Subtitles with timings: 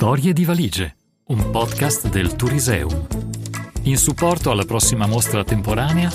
[0.00, 3.06] Storie di valigie, un podcast del Turiseum.
[3.82, 6.10] In supporto alla prossima mostra temporanea,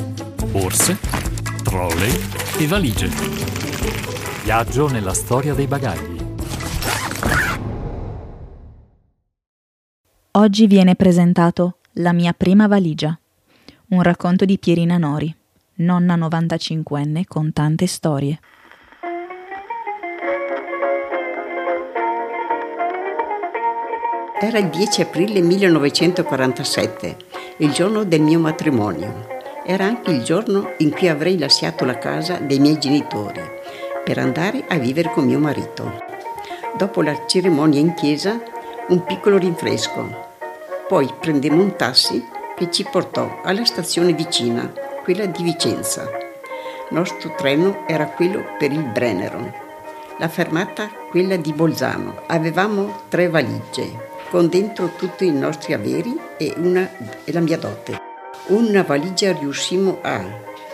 [0.49, 0.97] borse,
[1.61, 2.09] trolley
[2.57, 3.09] e valigie.
[4.43, 6.17] Viaggio nella storia dei bagagli.
[10.31, 13.15] Oggi viene presentato La mia prima valigia,
[13.89, 15.31] un racconto di Pierina Nori,
[15.75, 18.39] nonna 95enne con tante storie.
[24.37, 27.15] Era il 10 aprile 1947,
[27.57, 29.27] il giorno del mio matrimonio.
[29.65, 33.41] Era anche il giorno in cui avrei lasciato la casa dei miei genitori
[34.03, 36.03] per andare a vivere con mio marito.
[36.77, 38.37] Dopo la cerimonia in chiesa,
[38.89, 40.05] un piccolo rinfresco.
[40.85, 42.21] Poi prendemmo un taxi
[42.57, 44.69] che ci portò alla stazione vicina,
[45.03, 46.09] quella di Vicenza.
[46.89, 49.63] Il nostro treno era quello per il Brennero.
[50.17, 52.23] La fermata quella di Bolzano.
[52.27, 56.91] Avevamo tre valigie, con dentro tutti i nostri averi e, una,
[57.23, 57.97] e la mia dote.
[58.47, 60.21] Una valigia riuscimmo a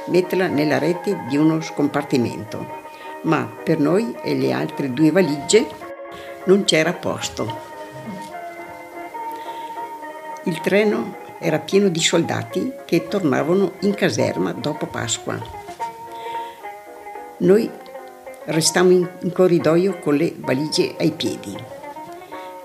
[0.08, 2.82] metterla nella rete di uno scompartimento,
[3.22, 5.68] ma per noi e le altre due valigie
[6.46, 7.60] non c'era posto.
[10.46, 15.40] Il treno era pieno di soldati che tornavano in caserma dopo Pasqua.
[17.38, 17.70] Noi
[18.46, 21.56] restammo in, corridoio con le valigie ai piedi.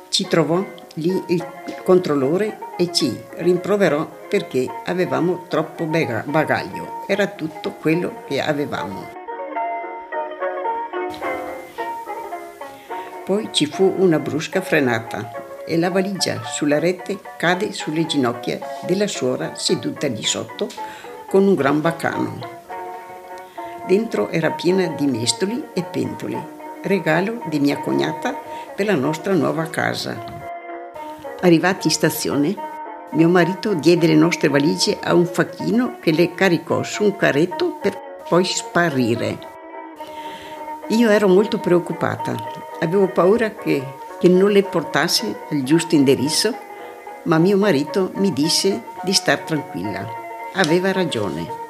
[0.08, 0.64] Ci trovò
[0.98, 1.44] lì il
[1.82, 7.04] controllore e ci rimproverò perché avevamo troppo bagaglio.
[7.06, 9.24] Era tutto quello che avevamo.
[13.24, 19.08] Poi ci fu una brusca frenata e la valigia sulla rete cade sulle ginocchia della
[19.08, 20.68] suora seduta lì sotto
[21.28, 22.54] con un gran baccano.
[23.86, 28.34] Dentro era piena di mestoli e pentole, regalo di mia cognata
[28.74, 30.45] per la nostra nuova casa.
[31.40, 32.54] Arrivati in stazione,
[33.10, 37.78] mio marito diede le nostre valigie a un facchino che le caricò su un carretto
[37.80, 39.38] per poi sparire.
[40.88, 42.34] Io ero molto preoccupata,
[42.80, 43.82] avevo paura che,
[44.18, 46.56] che non le portasse al giusto indirizzo,
[47.24, 50.08] ma mio marito mi disse di star tranquilla.
[50.54, 51.64] Aveva ragione.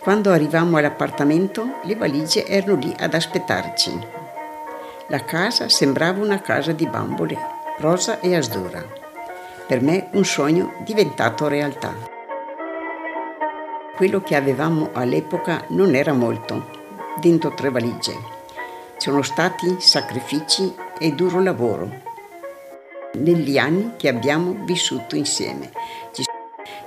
[0.00, 3.98] Quando arrivammo all'appartamento, le valigie erano lì ad aspettarci.
[5.08, 8.84] La casa sembrava una casa di bambole rosa e azzurra.
[9.66, 11.94] Per me un sogno diventato realtà.
[13.96, 16.70] Quello che avevamo all'epoca non era molto,
[17.20, 18.14] dentro tre valigie.
[18.96, 22.02] Sono stati sacrifici e duro lavoro.
[23.14, 25.70] Negli anni che abbiamo vissuto insieme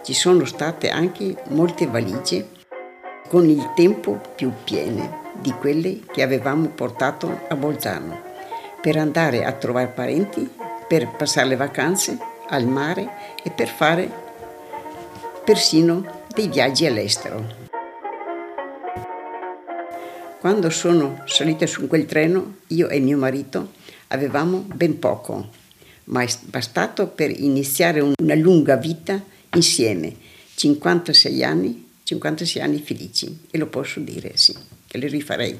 [0.09, 2.47] ci sono state anche molte valigie
[3.27, 8.19] con il tempo più piene di quelle che avevamo portato a Bolzano
[8.81, 10.49] per andare a trovare parenti
[10.89, 12.17] per passare le vacanze
[12.47, 14.11] al mare e per fare
[15.45, 17.67] persino dei viaggi all'estero.
[20.39, 23.73] Quando sono salita su quel treno, io e mio marito
[24.07, 25.49] avevamo ben poco,
[26.05, 29.23] ma è bastato per iniziare una lunga vita
[29.53, 30.15] insieme,
[30.55, 34.55] 56 anni, 56 anni felici, e lo posso dire, sì,
[34.87, 35.59] che le rifarei.